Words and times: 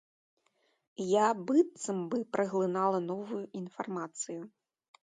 Я 1.09 1.27
быццам 1.51 1.97
бы 2.15 2.25
праглынала 2.37 2.99
новую 3.13 3.45
інфармацыю. 3.63 4.41